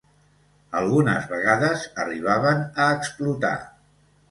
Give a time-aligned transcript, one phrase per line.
[0.79, 3.55] Algunes vegades arribaven a explotar.